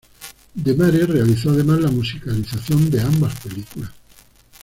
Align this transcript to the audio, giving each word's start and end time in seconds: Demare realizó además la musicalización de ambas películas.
Demare 0.55 1.05
realizó 1.05 1.51
además 1.51 1.79
la 1.81 1.91
musicalización 1.91 2.89
de 2.89 3.01
ambas 3.01 3.39
películas. 3.39 3.91